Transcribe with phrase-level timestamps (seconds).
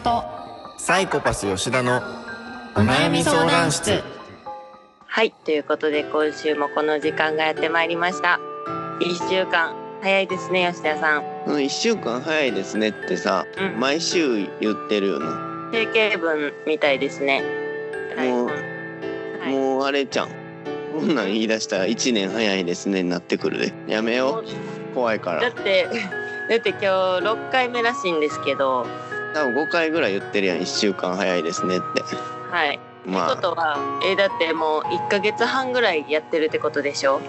[0.00, 0.24] と。
[0.78, 1.98] サイコパス吉田の
[2.74, 4.02] お悩み相談室。
[5.06, 8.40] はい、ということで今週もこの時間がやってまいりました。
[9.00, 11.22] 一週間早いですね、吉田さん。
[11.44, 13.80] この1週間早いですねってさ、うん。
[13.80, 17.42] 毎週言ってるよな、定型文みたいですね。
[18.16, 18.54] もうは
[19.48, 19.52] い。
[19.52, 20.28] もうあれじゃん。
[20.92, 23.72] こんなん言い出したら1年早いですねになってくるで。
[23.86, 24.94] やめよう。
[24.94, 25.40] 怖いから。
[25.40, 25.88] だって、
[26.48, 28.86] だって今日6回目らしいんですけど、
[29.34, 30.58] 多分5回ぐらい言ってるやん。
[30.58, 32.02] 1週間早いですねって。
[32.50, 32.78] はい。
[33.06, 33.32] まあ。
[33.32, 37.20] ってことは、えだってもう1ヶ月半ぐらいやってるってことでしょ？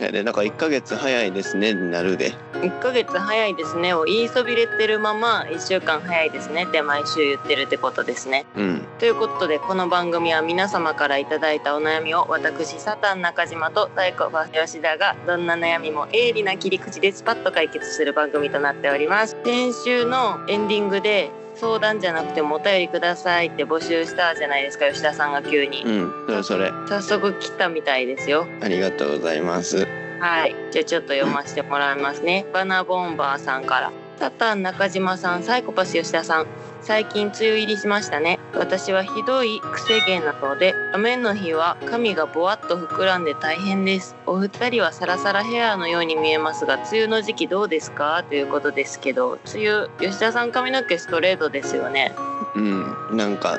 [0.00, 3.94] いやでだから1ヶ月早いですねになるで ?1 ヶ月早いですね。
[3.94, 8.44] を言いそびれてるまま1週間早いですねって毎週言ってるってことですね。
[8.56, 8.84] うん。
[8.98, 19.36] ということでこの番組は皆様からいただいたお悩みを私サタン中島と太鼓判吉田がどんな悩みも鋭利な切り口でスパッと解決する番組となっております。
[19.44, 25.82] 先週のエンディングで相談じゃなくてもお便りくださいって募集したじゃないですか吉田さんが急に。
[25.84, 26.72] うんそれそれ。
[26.88, 28.46] 早速来たみたいですよ。
[28.60, 29.86] ありがとうございます。
[30.20, 30.54] はい。
[30.70, 32.46] じゃあちょっと読ませてもらいますね。
[32.52, 36.46] バナボンバーさんからサタン中島さんサイコパス吉田さん。
[36.80, 38.38] 最近梅雨入りしましたね。
[38.54, 44.14] 私はひどい癖毛なので雨の日は髪がぼわっと膨らんで大変です。
[44.26, 48.22] お二人はサラサラヘアのように見えますが梅雨の時期どうですか？
[48.28, 52.14] ということですけど梅雨吉田さん髪の毛ストレートですよね。
[52.54, 53.56] うんなんか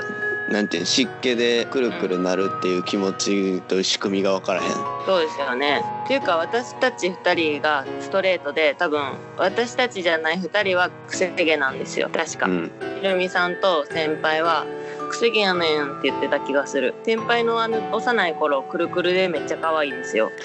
[0.50, 4.72] なんていうの湿気でくるくるなるっていう気持ちと仕組みが分からへん。
[5.06, 5.82] そうですよね。
[6.06, 12.10] っていうか私たち2人がストレートで多分私たちじゃない2人は癖毛なんですよ。
[12.14, 12.72] 確か、うん。
[13.02, 14.66] ひろみさんと先輩は
[15.10, 16.94] 癖毛やねんって言ってた気がする。
[17.04, 20.32] 先輩のあの幼い頃くるくるでめっちゃ可愛いんですよ。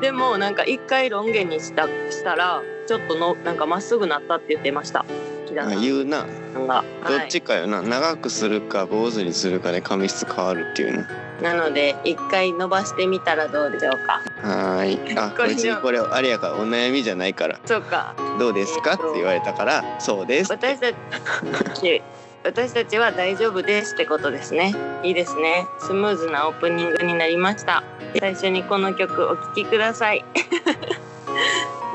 [0.00, 5.04] でもなんか一回ロン毛にしたしたらちょっとのなんかまっすぐなったって言ってました
[5.50, 6.26] 木田あさん言うな。
[6.66, 11.04] がどっちかよな、長くするか坊主にするかで髪質変わるっていうのは
[11.40, 14.20] い、なので一回伸ばしてみたらどうでしょうか。
[14.48, 15.18] はーい。
[15.18, 17.58] あこれ別にこれあれやからお悩みじゃないから。
[17.66, 18.14] そうか。
[18.38, 22.02] どうですかって言われたからそうです私たち
[22.42, 24.74] 私たちは大丈夫ですってことですね。
[25.02, 25.66] いいですね。
[25.78, 27.82] スムーズなオープニングになりました。
[28.18, 30.24] 最初にこの曲お聴きください。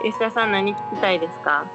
[0.03, 1.65] 吉田さん何聞きたいですか？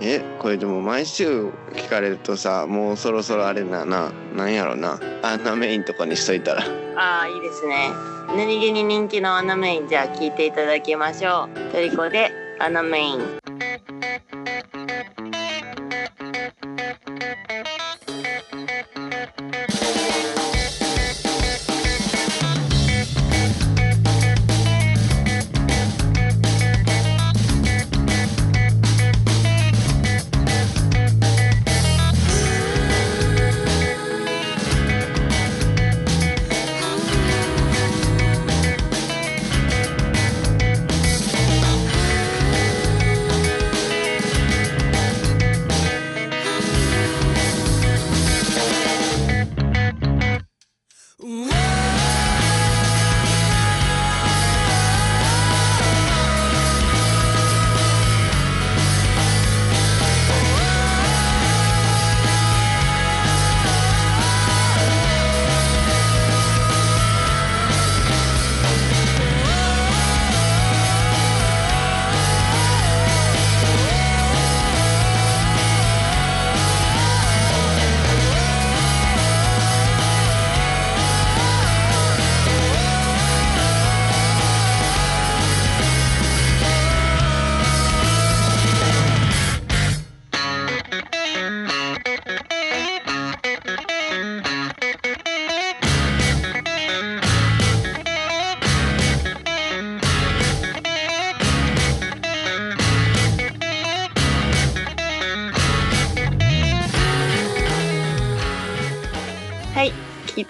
[0.00, 5.00] えこれでも毎週聞かれるとさもうそろそろあれだななんやろな。
[5.22, 6.62] あんなメインとかにしといたら。
[6.96, 7.90] ああいいですね。
[8.36, 11.72] 何気に人気のアナメインじゃあ聞いていただきましょう。
[11.72, 13.45] トリコでアナメイン。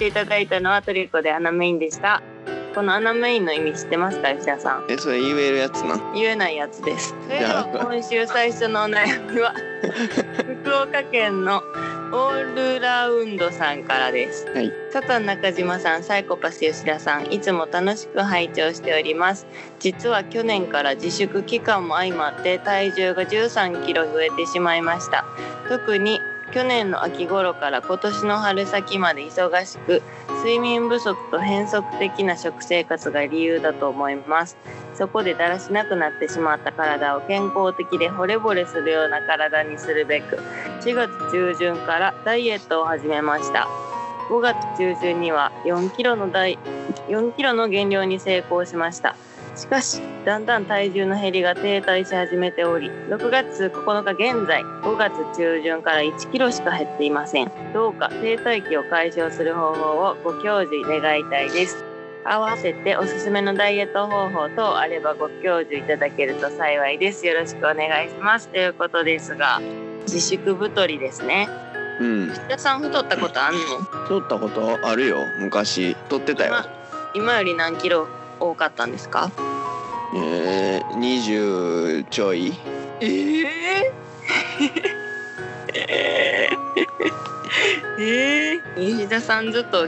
[0.06, 2.22] ていただいたのはトリコでアナメインでした。
[2.74, 4.86] このアナメインの意味知ってますか吉田さん？
[4.90, 5.98] えそれ言えるやつな？
[6.14, 7.14] 言えないやつです。
[7.24, 9.54] それでは今週最初のお悩みは
[10.62, 11.62] 福岡県の
[12.12, 14.70] オールラウンドさんからです、はい。
[14.92, 19.46] 佐藤中島さんサイコパス吉田さんいつも楽しく拝聴しております。
[19.80, 25.24] 実は去年から自粛期間も相まって体重が13キロ増えてしまいました。
[25.68, 26.20] 特に
[26.52, 30.02] 去年の秋頃から今年の春先まで忙しく
[30.38, 34.56] 睡眠不足と変則的な食生活が理由だと思います。
[34.94, 40.36] そこでだらしなくなってしまった体を健康的で惚れ惚れするような体にするべく
[40.80, 43.68] 4月中旬からダイエットを始めました。
[44.30, 46.58] 5月中旬には4キロのダイ
[47.08, 49.16] 4キロの減量に成功しました。
[49.56, 57.50] しかしだんだん体重の減りが停滞し始めており6月9日現在5月中旬から1キロしか減っていません。
[57.72, 61.82] どうか停滞期を解消する方法をご教示願いたいです。
[62.24, 67.26] 合わせておすすめのダイエット方法等あればご教授いただけると幸いです。
[67.26, 68.48] よろしくお願いします。
[68.48, 69.60] ということですが
[70.02, 71.48] 自粛太りですね。
[72.00, 72.28] うん。
[72.28, 73.60] 吉田さん太ったことあんの？
[74.06, 75.16] 取ったことあるよ。
[75.38, 75.96] 昔。
[76.10, 76.54] 取ってたよ。
[77.14, 78.06] 今今より何キロ？
[78.40, 79.30] 多かったんですか？
[80.14, 82.52] えー、20ちょい。
[83.00, 83.46] ええ
[87.98, 89.86] ええ吉田さんずっと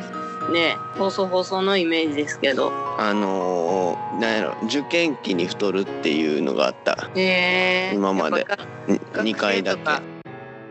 [0.51, 2.73] ね細々のイメージですけど。
[2.99, 7.09] あのー、なんやろ受験期に太るっていうのがあった。
[7.15, 8.39] へえ今まで。
[8.41, 9.83] やっぱ2回だけ。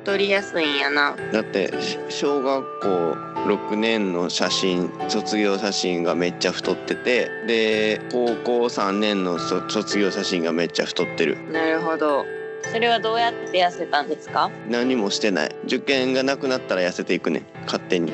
[0.01, 1.15] 太りやすいんやな。
[1.31, 3.15] だってし小学校
[3.47, 11.37] 6年の写真卒業写真がめっちゃ太っててで高校3年のそ卒業写真がめっちゃ太ってる。
[11.51, 12.25] なるほど。
[12.73, 14.51] それはどうやって痩せたんですか？
[14.67, 15.55] 何もしてない。
[15.65, 17.43] 受験がなくなったら痩せていくね。
[17.65, 18.11] 勝手に。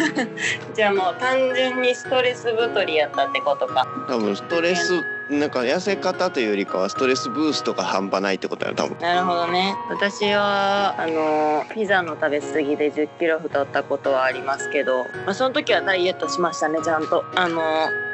[0.74, 3.86] じゃあもう単純にストレス太りやったってことか。
[4.08, 8.98] 多分ストレスなんか痩せ方というよりかはストレスブーストが半端ないってことや多分。
[8.98, 9.76] なるほどね。
[9.88, 17.24] 私はあのピザの食べ過ぎで1 0キロ太ったことはありますけど、まあ、その時はダイエットしましたねちゃんと。
[17.36, 17.60] あの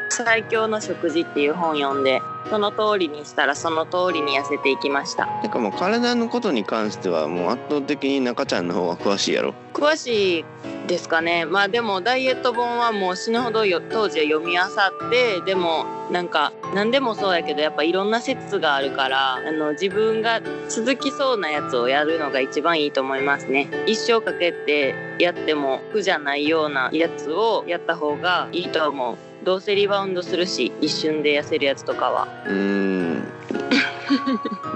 [0.09, 5.27] 最強の食事っていう本読んでその通りにしたらその通りに痩せていきました。
[5.43, 9.55] てかもう体のことに関してはもう圧倒的に中ちゃんの方が詳しいやろ。
[9.73, 10.45] 詳しい
[10.87, 11.45] ですかね。
[11.45, 23.69] まあでもダイエット本はもう死ぬほどよ当時は読み漁ってでもなんか何でもそうやけどやっぱいろんな説があるからあの自分が続きそうなやつをやるのが一番いいと思いますね。
[23.87, 29.17] 一生かけてやっても苦じゃないようなやつをやった方がいいと思う
[29.47, 32.27] どうせリバウンドするし一瞬で痩せるやつとかは。
[32.47, 33.25] うーん。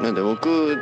[0.02, 0.78] なんで僕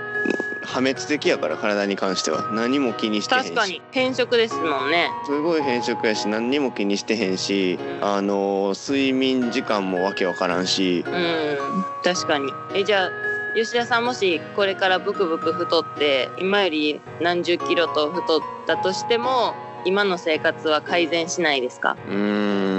[0.67, 2.51] 破滅的やから体に関しては。
[2.53, 3.49] 何も気にしてへんし。
[3.49, 3.81] 確かに。
[3.91, 5.09] 変色ですもんね。
[5.25, 11.03] すごい変色やし何にも気にしてへんしあの睡眠時間もわけわからんし。
[11.07, 11.59] うん。
[12.05, 12.53] 確かに。
[12.75, 13.11] えじゃあ
[13.57, 19.55] 吉田さんもしこれからブクブク太って今より何十キロと太ったとしても
[19.87, 21.97] 今の生活は改善しないですか？
[22.07, 22.78] うーん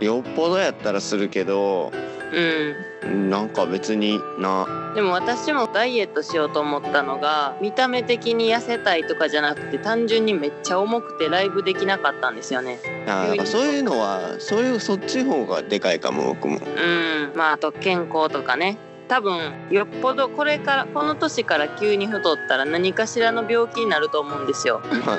[0.00, 1.92] よっぽどやったらするけど
[2.32, 4.66] うんなんか別にな。
[4.94, 12.78] でも私もダイエットしようと思ったのが見た目的に痩せたいとかじゃなくて単純にめっちゃ重くてライブできなかったんですよね。
[13.06, 16.58] あだからそういうのはそういうそっちの方がでかいかも僕も。
[16.58, 17.32] うん。
[17.34, 18.78] まああと健康とかね。
[19.08, 24.82] 多分よっぽどこれからこの年から急に太ったら何かしらの病気になると思うんですよ。
[25.06, 25.18] まあ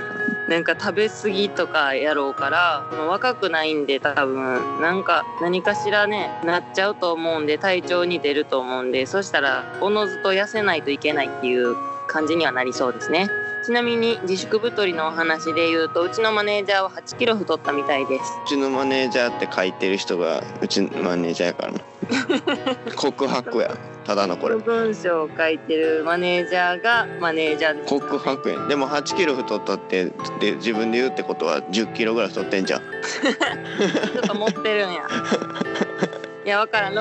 [0.50, 11.76] なんか食べ過ぎとかやろうからもう若くないんで多分なんか何かしらねなっちゃうと思うんで体調に出ると思うんでそしたらおのずと痩せないといけないっていう
[12.08, 13.30] 感じにはなりそうですね。
[13.66, 18.24] ちなみに自粛太りのお話で言うとうちのマネージャーは8キロ太ったみたいです。
[18.46, 21.80] うちのマネージャーって書いてる人がうちのマネージャーやからな。
[22.96, 24.56] 告白やただのこれ。
[24.56, 27.90] 文章を書いてるマネージャーがマネージャーです。
[27.90, 28.68] 告白やん。
[28.68, 30.06] でも8キロ太ったって
[30.40, 32.82] で自分で言うってことは10キロぐらい太ってんじゃん。
[32.82, 35.04] ちょっと持ってるんや。
[36.46, 36.96] いやわからん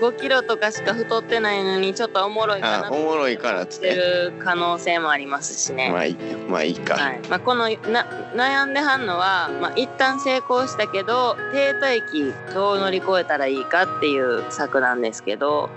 [0.00, 2.86] 5キロとかしか太ってないのにちょっとおもろいかな。
[2.88, 5.90] あおもろいからっつっしててる可能性もありますしね。
[5.90, 6.16] まあいい
[6.48, 7.20] まあいいか、はい。
[7.28, 15.70] まあ、このな悩んではんのは、まあ、一旦成功したけど停滞期どう乗り越えたらいいかっていう策なんですけど、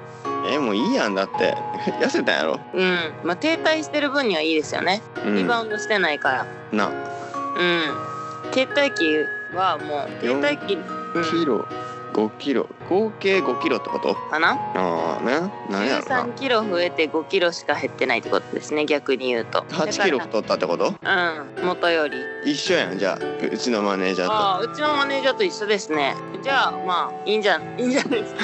[0.48, 1.56] えもういいやんだって。
[2.02, 3.14] 痩せたんやろ、うん。
[3.24, 5.02] まあ、停滞してる分にはいいですよね。
[5.26, 6.88] うん、リバウンドしてないから、な。
[6.88, 11.66] うん、停滞期はもう停滞期、うん、キロ
[12.14, 14.16] 5キロ合計5キロってこと？
[14.16, 14.54] かな？
[14.76, 15.52] ああね。
[15.70, 16.24] 何やろな。
[16.24, 19.62] 13キロ増えて5キロしか減ってないってことですね逆に言うと。
[19.70, 20.92] 8キロ太ったってこと？
[21.02, 22.16] だうん元より。
[22.46, 22.98] 一緒やん。
[22.98, 24.34] じゃあうちのマネージャーと。
[24.34, 26.16] ああうちのマネージャーと一緒ですね。
[26.44, 28.40] じゃあまあいいんじゃいいんじゃないですか？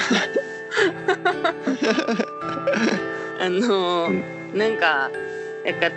[3.40, 5.10] あのーなんか
[5.64, 5.90] なんか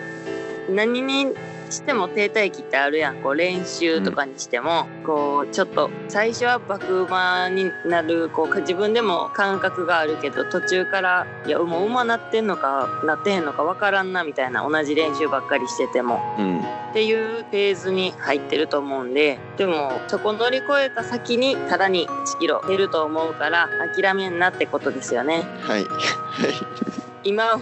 [0.69, 1.33] 何に
[1.71, 3.21] しても停滞期ってあるやん。
[3.21, 8.29] こう練習とかにしても、こうちょっと最初は爆馬になる。
[8.29, 14.67] こう自分でも感覚があるけど途中からいやもう馬なってんのかなってへんのかわからんなみたいな。
[14.67, 16.19] 同じ練習ばっかりしてても。
[16.37, 19.39] うんっていうフェーズに入ってると思うんで。
[19.57, 25.43] でもそこ乗り越えた先にさらに1キロ減ると思うから諦めんなってことですよね。
[25.61, 25.83] はい。
[25.83, 26.53] はい。
[27.23, 27.59] 今を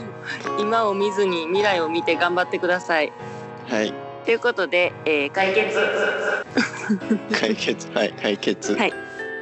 [0.60, 3.12] 今を見ずに未来を見て頑張ってください。
[3.70, 3.94] はい。
[4.26, 5.78] ということで、えー解決。
[7.40, 7.88] 解決。
[7.94, 8.74] はい解決。
[8.76, 8.94] はい。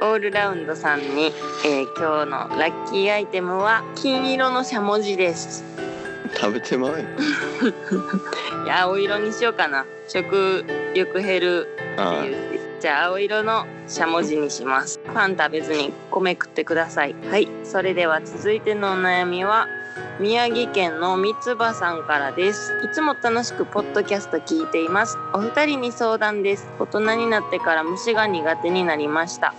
[0.02, 1.32] オールラウンドさんに、
[1.64, 5.64] えー今日のラッキーアイテムは金色のしゃもじです。
[6.38, 6.98] 食べてまうよ
[8.64, 9.84] いや青色にしようかな。
[10.08, 10.64] 食
[10.94, 11.68] 欲減る。
[12.78, 15.00] じゃあ青色のしゃもじにします。
[15.14, 17.14] パン食べずに米食ってください。
[17.30, 17.48] はい。
[17.64, 19.66] それでは続いてのお悩みは
[20.20, 22.72] 宮城県の三つ葉さんからです。
[22.84, 25.18] いつも楽しくポッドキャスト聞いています。
[25.34, 26.68] お二人に相談です。
[26.78, 29.54] 大人になってから虫が苦手になりました。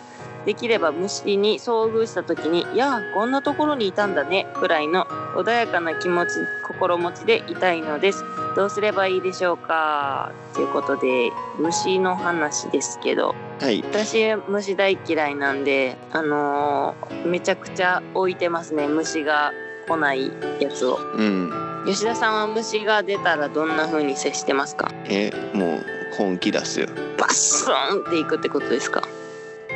[0.46, 8.24] できれば虫に遭遇した時に「いやこんなところにいたんだね」くらいの穏やかな気持ち心持ちでいたいのです。
[8.56, 10.32] どうすればいいでしょうか。
[10.54, 13.36] ということで虫の話ですけど。
[13.62, 13.84] あはい。
[13.84, 19.52] 私虫大嫌いなんであのーめちゃくちゃ置いてますね虫が
[19.88, 21.00] 来ないやつを。
[21.16, 21.52] うん。
[21.86, 24.92] 吉田さんは虫が出たらどんな風に接してますか？
[25.06, 25.86] えもう
[26.18, 26.88] 本気出すよ。
[27.18, 29.02] バッスンっていくってことですか？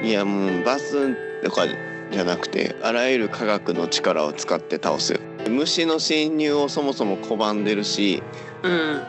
[0.04, 1.64] いやもうバスンとか
[2.12, 5.20] じゃなくてあらゆる科学の力を使って倒すよ。
[5.50, 8.22] 虫の侵入をそもそも拒んでるし
[8.64, 9.02] うん。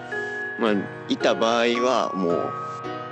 [0.61, 0.73] まあ
[1.09, 2.53] いた場合はもう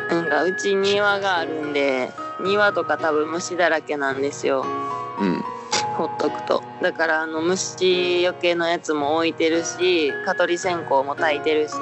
[0.08, 4.64] なんかうち庭があるんで庭とか多分虫だらけなんですよ。
[5.18, 5.42] うん
[5.96, 6.62] ほっとくと。
[6.82, 11.74] だからあの虫よけのやつも置いてるし蚊取り線香も焚いてるし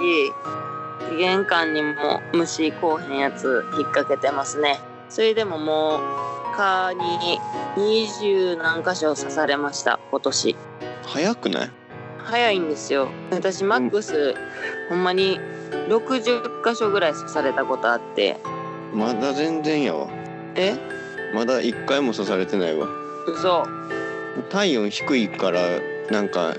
[1.18, 4.80] 玄関にも虫こうへんやつ引っ掛けてますね。
[5.08, 6.00] それでももう
[6.56, 7.38] 蚊に
[7.76, 10.56] 20何箇所刺されました今年。
[11.06, 11.70] 早くない？
[12.24, 13.08] 早いんですよ。
[13.30, 14.34] 私マックス、
[14.90, 15.40] ほんまに
[15.88, 18.36] 60箇所ぐらい刺されたことあって。
[18.92, 20.08] まだ全然やわ。
[20.56, 20.76] え？
[21.34, 22.86] まだ一回も刺されてないわ。
[23.26, 23.64] 嘘
[24.50, 25.60] 体温低いから
[26.10, 26.54] なんか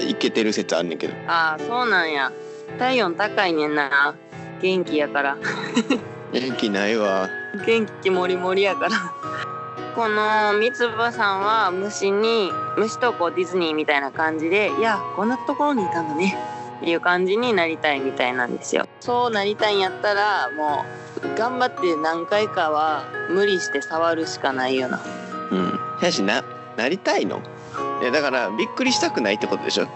[0.00, 1.14] いけてる説あんねんけど。
[1.26, 2.32] ああそうなんや。
[2.78, 4.14] 体温高いねんな。
[4.60, 5.36] 元気やから。
[6.32, 7.28] 元気ないわ。
[7.66, 8.90] 元気もりもりやから。
[9.94, 16.36] この三つ葉さんは虫に虫とこうディズニーみたいな感じでいやこんなところにいたんだね。
[16.76, 18.86] っていう感じになりたいみたいなんですよ。
[19.00, 20.84] そうなりたいんやったらも
[21.24, 25.00] う頑張って何回かは無理して触るしかないよな。
[25.50, 25.80] うん。
[26.02, 26.44] やしな
[26.76, 27.40] なりたいの？
[28.02, 29.88] いやだからびっくりしたくないってことでしょ？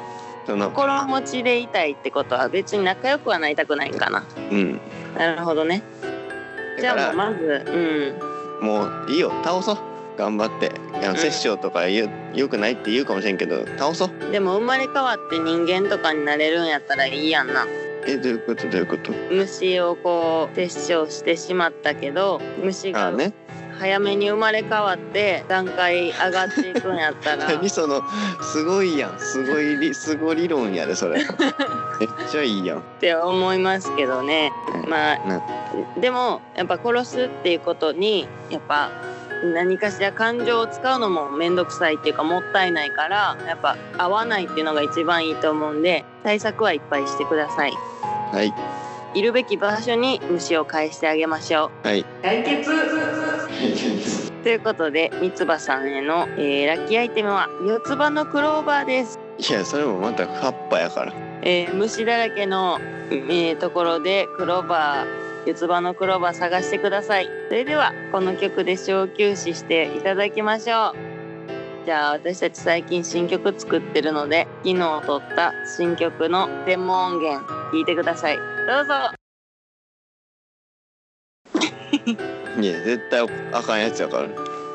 [0.47, 4.25] その心持ちでいたいってことは別に仲良くはなりたくないんかな。
[4.51, 4.81] うん。
[5.17, 5.83] なるほどね。
[6.81, 7.65] じゃあもうまず
[8.61, 8.67] うん。
[8.67, 9.33] もういいよ。
[9.45, 9.79] 倒そう。
[10.17, 10.73] 頑張って。
[10.99, 11.17] いやん。
[11.17, 14.31] 殺生とかよよくないって言うかもしれんけど倒そう。
[14.33, 17.67] でも生まれ変わって人間とかになれるんやったらいいやんな。
[18.07, 18.69] えどういうこと？
[18.71, 19.13] どういうこと？
[19.31, 23.35] 虫をこう殺生してしまったけど虫がね
[23.81, 27.47] 早めに生まれ変わって段階上がっていくんやったら。
[27.57, 28.03] 何その
[28.43, 29.19] すごいやん。
[29.19, 31.17] すごいり すご理論やでそれ。
[31.19, 31.27] めっ
[32.31, 32.79] ちゃいいやん。
[32.81, 34.53] って思いますけどね。
[34.87, 35.19] まあ
[35.99, 38.91] でもやっぱ殺すっていうことにやっぱ
[39.43, 47.73] 何かしら感情を使うのも面倒くさいっていうかもったいないからやっぱ合わないっていうのが一番いいと思うんで対策はいっぱいしてください。
[48.31, 48.53] はい。
[49.15, 51.89] いるべき場所に虫を返してあげましょう。
[51.89, 52.05] はい。
[52.23, 52.71] 解決
[54.43, 61.13] ということで三つ葉さんへの、えーラッキーアイテムは四つ葉のクローバーです、いやそれもまた葉っぱやから。
[61.43, 62.79] えー虫だらけの、
[63.11, 65.07] えーところでクローバー
[65.47, 67.29] 四つ葉のクローバー探してください。
[67.49, 70.95] それではこの曲で小休止していただきましょう。
[71.87, 78.37] じゃあ私たち最近新曲作ってるので昨日撮った新曲のデモ音源聞いてください。
[78.37, 78.93] どうぞ
[82.63, 84.29] いや絶対あかんやつやから。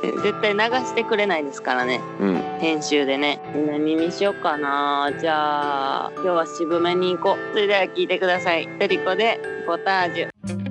[0.04, 2.02] え絶対流してくれないですからね。
[2.20, 2.36] うん。
[2.60, 3.40] 編集でね。
[3.54, 5.12] 何にしようかな。
[5.20, 7.54] じゃあ今日は渋めに行こう。
[7.54, 8.68] それでは聞いてください。
[8.80, 10.65] トリコでポタージュ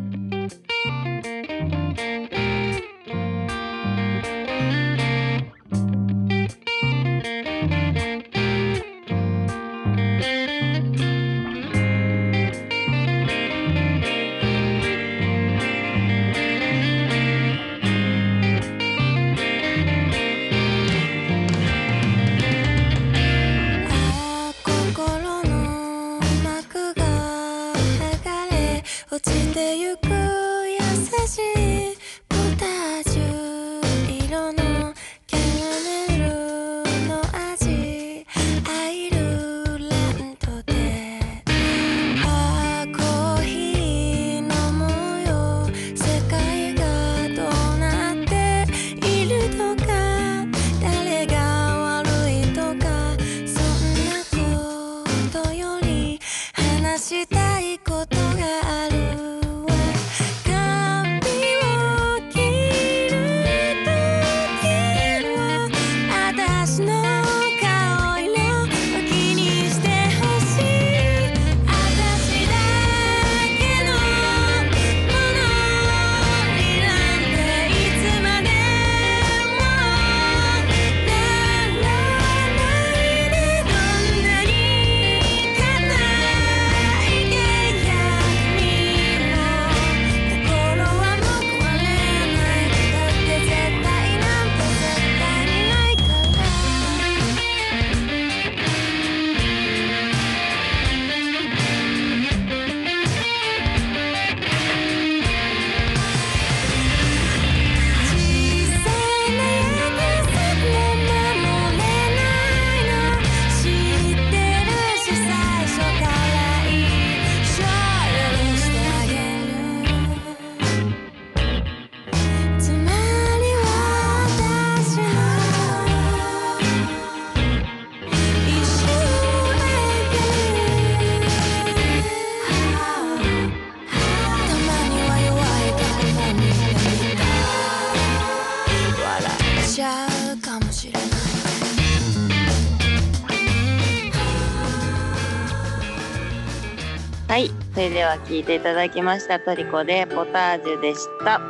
[147.95, 151.41] では聴いていただきましたトリコでポタージュでした。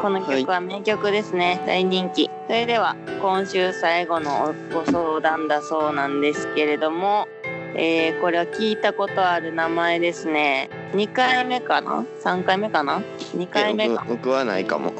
[0.00, 2.30] この曲は名曲ですね、大人気。
[2.46, 7.28] それでは今週最後のご相談だそうなんですけれども、
[7.76, 10.70] えーこれは聞いたことある名前ですね。
[10.94, 13.02] 2回目かな ?3 回目かな
[13.36, 14.02] ?2 回目か。
[14.08, 14.94] 僕僕はないかも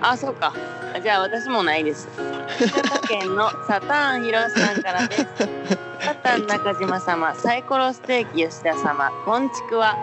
[0.00, 0.54] あ、そうか。
[1.02, 2.08] じゃあ私もないです。
[2.60, 5.26] 新潟県のサターンひろしさんからです。
[6.00, 9.96] サタン中島様、サイコロステーキ吉田様、こんちくわ、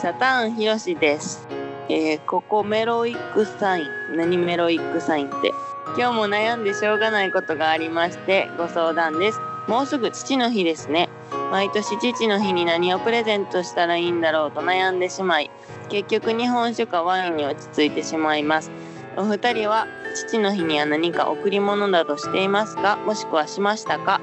[0.00, 1.48] サタンひろしです。
[1.88, 4.16] えーここメロイックサイン。
[4.16, 5.52] 何メロイックサインって。
[5.96, 9.40] 今日も悩んでしょうがないことがありまして、ご相談です。
[9.66, 11.08] もうすぐ父の日ですね。
[11.50, 15.50] 毎年父の日に何をプレゼントしたらいいんだろうと悩んでしまい、
[15.88, 18.70] 結局日本酒かワインに落ち着いてしまいます。
[19.16, 22.98] お二人は父の日には何か贈り物などしていますか？
[22.98, 24.20] もしくはしましたか？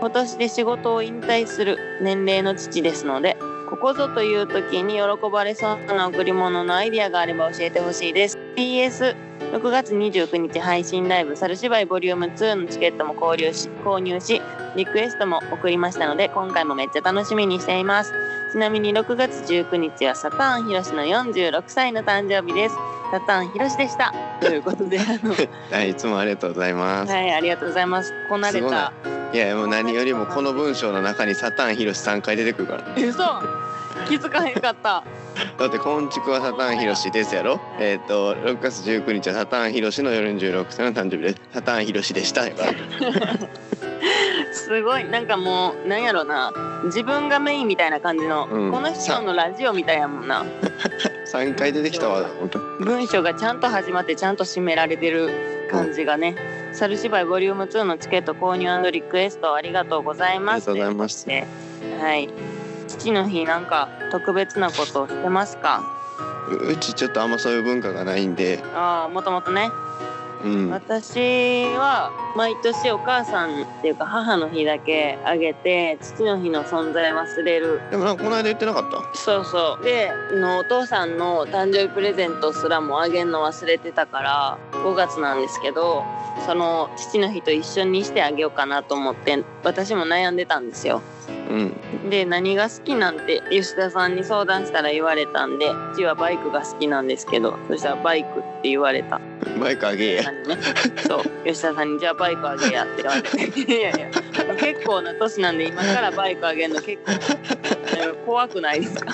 [0.00, 8.38] 今年で仕事を引退する年齢の父ですのでここぞという時に喜ばれそうな贈り物のアイディアがあれば教えてほしいです。
[8.56, 14.40] PS6 月29日配信ライブ「猿芝居 Vol.2 のチケットも購入し購入し
[14.76, 18.12] リクエストも送りましたので今回もめっちゃ楽しみにしています。
[18.52, 22.76] ちなみに6月19日はサターンひろしの46歳の誕生日です。
[23.10, 25.34] サターンひろしでしたということであの
[25.70, 28.12] はいいつもありがとうございます、はい、ありがとうございます。
[28.28, 28.92] こなれた。
[29.32, 33.22] いやもう何よりもこの文章の中にサターンヒロシ3回出てくるから嘘。
[34.08, 35.02] 気づかへんかった。
[35.58, 42.42] だって「こんちくはサターンヒロシです」やろえっ、と6月19日はサターンヒロシの46歳の誕生日ですサターンヒロシでした
[44.52, 46.52] すごい、なんかもう、なんやろな。
[46.86, 50.44] 自分がメインみたいな感じの、うんこの人のラジオみたいやもんな。
[51.32, 56.36] 3回出てきたわ本当文章がちゃんと始まって、ちゃんと締められてる感じがね。
[56.72, 60.70] 猿芝居ボリューム2のチケット購入リクエストありがとうございます。
[60.70, 61.28] ありがとうございます
[62.00, 62.28] はい。
[62.88, 65.82] 父の日なんか特別なことをしてますか？
[66.48, 69.70] ううちちょっとあんまそういう文化がないんでああ、もともとね。
[70.46, 70.70] うん。
[70.70, 77.80] 私は毎年お母さんっていうか母の日だけあげて父の日の存在忘れる。
[77.90, 79.18] でもなんかこの間言ってなかった？
[79.18, 79.84] そうそう。
[79.84, 86.04] でのお父さんの誕生日プレゼントすらもあげんの忘れてたから5月なんですけど
[86.46, 91.02] その父の日と一緒にしてあげようかなと思って私も悩んでたんですよ。
[91.50, 92.10] うん。
[92.10, 99.20] で何が好きなんて吉田さんに相談したら言われたんでうちはバイクが好きなんですけどそしたらバイクって言われた
[99.60, 100.22] バイクあげえや。
[100.24, 100.56] 何ね、
[101.06, 101.22] そう。
[101.46, 103.60] 吉田さんに「じゃあバイクあげや」って言われて。
[103.60, 104.10] いやいや
[104.58, 109.12] 結構な年なんで今からバイクあげるの結構えー怖くないですか？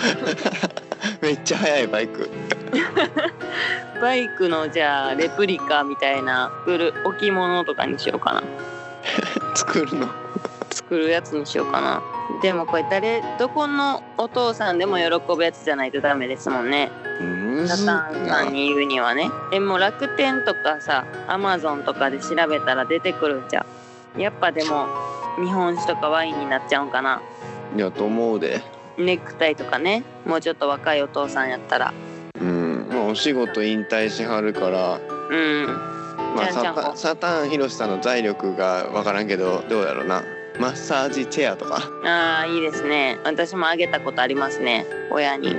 [1.21, 2.29] めっちゃ速いバイク。
[4.01, 8.43] バイクのじゃあレプリカみたいな作る置物とかにしようかな。
[9.55, 10.09] 作るの？
[10.71, 12.03] 作るやつにしようかな。
[12.43, 15.05] でもこれ誰どこのお父さんでも喜
[15.37, 16.91] ぶやつじゃないとダメですもんね。
[17.21, 19.31] うんサタンさんに言うにはね。
[19.51, 23.67] でも楽天とかさアマゾンとかで調べたら出てくるんじゃ。
[24.17, 24.87] んやっぱでも
[25.39, 27.21] 日本酒とかワインになっちゃうんかな。
[27.77, 28.61] いやと思うで。
[28.99, 30.05] ネクタイとかね。
[30.27, 31.95] もうちょっと若いお父さんやったら。
[32.41, 32.87] うん。
[32.91, 35.01] まあお仕事引退しはるから。
[35.31, 35.67] うん。
[36.37, 40.23] まあじゃんじゃんサタサターンヒロシさんの財力がわからんけどどうやろうな。
[40.61, 41.83] マッサージチェアとか。
[42.05, 43.19] ああいいですね。
[43.25, 44.87] 私もあげたことありますね。
[45.11, 45.57] 親に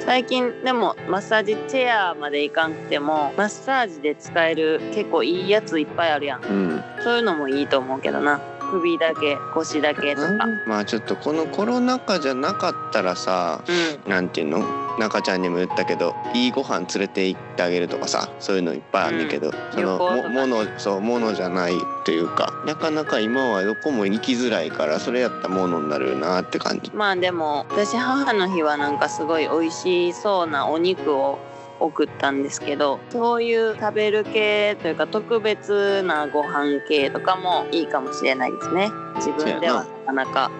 [0.00, 6.42] 最近でもマッサージチェアまでいかんくてもマッサージで使える結構いいやついっぱいあるやん。
[6.44, 6.82] うん。
[7.02, 8.40] そういうのもいいと思うけどな。
[8.70, 10.46] 首だけ腰だけとか。
[10.66, 13.62] まあちょっとこのコロナ禍じゃなかったらさ
[14.04, 14.10] うん。
[14.10, 14.64] なんていうの？
[15.00, 20.34] 中ちゃんにも言ったけどいいご飯連れて行ってあげるとかさそういうのいっぱいあるけど、その旅行とかね。
[20.34, 26.90] もものそうものじゃないというかなかなか今はどこも行きづらいからそれやったものになるなって感じ。
[26.92, 31.38] まあでも私母の日はなんかすごい美味しそうなお肉を
[31.80, 38.90] 送ったんですけどそういう食べる系というか特別なご飯系とかもいいかもしれないですね。
[39.16, 40.06] 自分ではな。
[40.06, 40.50] かなか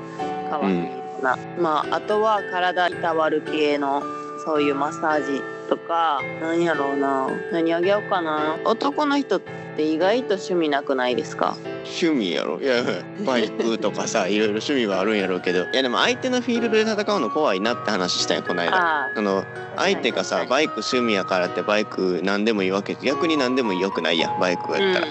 [0.49, 4.03] 買わないような、まああとは体いたわる系の
[4.45, 7.29] そういうマッサージとか何やろうな。
[7.53, 8.57] 何あげようかな。
[8.65, 9.41] 男の人っ
[9.77, 11.57] て意外と趣味なくないですか？
[11.85, 12.61] 趣味やろ？
[12.61, 12.83] いや
[13.27, 15.61] バイクとかさ いろいろ趣味はあるんやろうけど。
[15.61, 18.77] いやでも相手のフィールドで戦うの怖いなって話したんよこの間。
[18.77, 19.45] あその
[19.77, 25.07] 相手がさバイク趣味やからってバイク何でもいいわけ逆に何でもよくないやんバイクあやったら、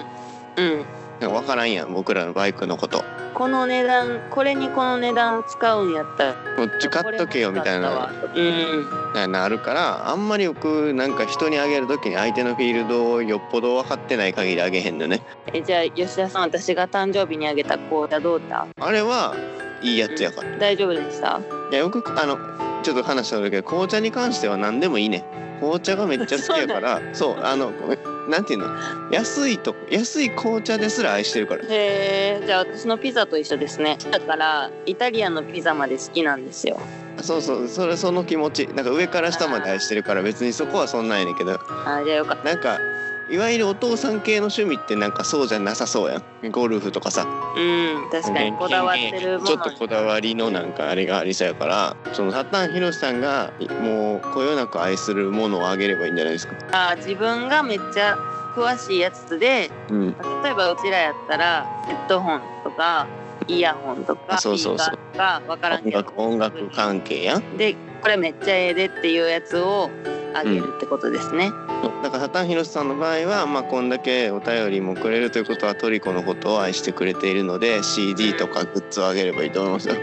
[0.56, 0.84] うん、うん。
[1.20, 3.04] なんか分からんやん僕らのバイクのこと
[3.40, 6.34] この値段これにこの値段使うんやったら。
[6.58, 8.12] こっち買っとけよみたいな。
[8.36, 8.38] う
[9.28, 9.32] ん。
[9.32, 15.22] なるからあんまり僕なんか人にあげる時に相手のフィールドをよっぽど分かってない限りあげへんのね。
[15.54, 18.66] えじゃあ吉田さん私が誕生日にあげた紅茶どうだ？
[18.78, 19.34] あれは
[19.80, 21.40] いいやつやから、大丈夫でした？
[21.72, 22.36] いや僕あの
[22.82, 25.24] ちょっと話したんだけど紅茶に関しては何でもいいね。
[25.60, 27.70] 紅茶がめっちゃ好きやから そうあの
[28.28, 28.66] なんていうの？
[29.10, 31.62] 安いと安い紅茶ですら愛してるから。
[31.62, 33.98] へえじゃあ私のピザと一緒ですね。
[34.10, 36.78] だからイタリアンのピザまで好きなんですよ。
[37.20, 38.66] そうそうそれその気持ち。
[38.68, 41.52] なんか上から下まで愛してるから別にそこはそんなんやねんけど。
[41.52, 42.78] あじゃあよかっなんか
[43.30, 46.50] いわゆるお父さん系の趣味ってなんかそうじゃなさそうやん。
[46.50, 47.24] ゴルフとかさ。
[47.24, 48.10] たうん。
[48.10, 48.52] 確かに。
[48.52, 49.46] こだわってるもの。
[49.46, 51.96] ちょっとこだわりのなんかあれがありそうやから。
[52.12, 56.54] そのサタンヒロシさんがもうこよなく愛するものをあげればいいんじゃないですか。
[56.72, 58.16] あ自分がめっちゃ
[58.56, 60.16] 詳しいやつでうん。
[60.42, 63.06] 例えばうちらやったらヘッドホンとか
[63.46, 65.16] イヤホンとかあそうそうそう。
[65.16, 65.98] か分からん音けど。
[65.98, 67.56] 楽音楽関係やん。
[67.56, 69.90] でこれめっちゃええでっていうやつを
[70.34, 71.50] あげるってことですね、
[72.02, 79.96] だからサタンヒロシさんの場合は、まあ、こんだけお便りもくれるということはトリコのことを愛してくれているので CD とかグッズをあげればいいと思いますよ。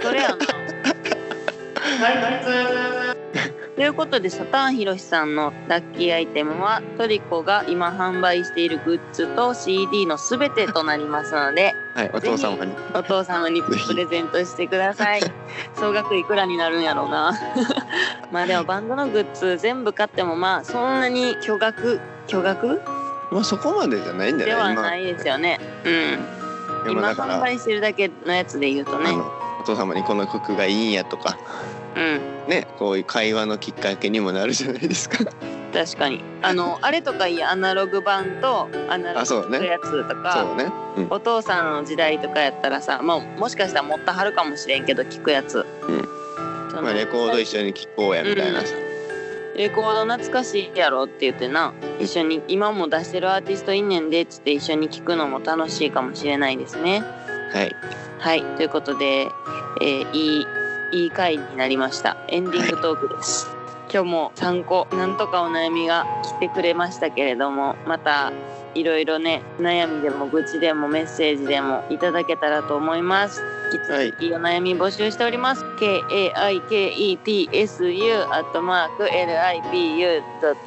[0.00, 0.38] それやな
[3.76, 12.72] ということでサタンヒロシさんのラッキーアイテムはトリコが今販売しているグッズと CD のすべてとなりますのではいお父様に。
[12.94, 15.20] お父様にプレゼントしてください。
[15.74, 17.32] 総額いくらになるんやろうな。
[18.30, 22.80] まあでもバンドのグッズ全部買ってもまあそんなに巨額巨額？
[23.32, 25.58] まあそこまでじゃないんだでよねはないですよね。
[25.84, 25.90] う
[26.88, 26.92] ん。
[26.92, 29.10] 今販売してるだけのやつで言うとね。
[29.60, 31.36] お父様にこの曲がいいんやとか
[31.96, 32.48] うん。
[32.48, 35.18] ねこういう会話のきっかけにもなるじゃないですか。
[35.72, 36.22] 確かに。
[36.42, 39.58] あのあれとかいいやアナログ版とアナロあそうね。
[39.58, 40.72] グのやつとか、そうね。
[40.96, 41.06] うん。
[41.10, 46.82] お父さんの時代とかやったらさ、まあ、もしかしたら持ったはるかもしれんけど聞くやつ、うん。
[46.82, 48.74] まあレコード一緒に聴こうやみたいなさ。
[49.56, 57.04] レコード懐かしいやろって言ってな一緒に今も出してるアーティストいんねんでっつって一緒に聞くのも楽しいかもしれないですね。
[57.52, 57.76] はい。
[58.18, 58.42] はい。
[58.56, 59.28] ということで、
[59.80, 60.46] えーいい
[60.94, 62.16] いい回になりました。
[62.28, 63.48] エンディングトークです、
[63.92, 68.32] 今日も参考なんとかお悩みが来てくれましたけれどもまた
[68.74, 73.42] いろいろね悩みでも愚痴でもメッセージでもいただけたらと思います。
[73.72, 77.16] 引き続きお悩み募集しております、kaiketsu
[78.30, 79.04] アットマーク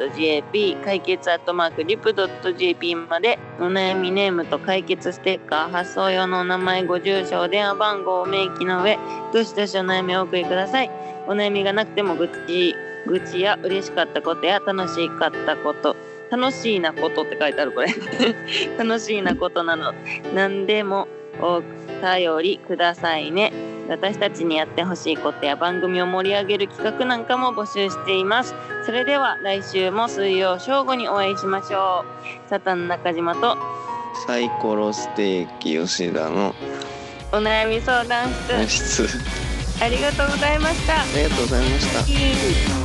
[0.05, 2.13] lipu.jp 解決アットマークリプ
[2.57, 8.97] .jp までお悩みネームと解決ステッカー発送用のお名前ご住所お電話番号を明記の上
[9.31, 10.91] どしどしお悩みをお送りください。
[11.27, 15.95] お悩みがなくても愚痴愚痴や嬉しかったことや楽しかったこと
[16.29, 17.87] 楽しいなことって書いてあるこれ。
[18.77, 19.93] 楽しいなことなの。
[20.33, 21.07] 何でも
[21.39, 23.53] お便りくださいね。
[23.89, 28.53] 私たちにやってほしいことや番組を盛り上げる企画なんかも募集しています。
[28.85, 32.03] それでは来週も水曜正午にお会いしましょ
[32.45, 32.49] う。
[32.49, 33.57] サタン中島と
[34.25, 36.53] サイコロステーキ吉田の
[37.31, 38.27] お悩み相談
[38.67, 39.05] 室。
[39.05, 39.19] 室
[39.81, 41.01] ありがとうございました。
[41.01, 42.76] ありがとうございました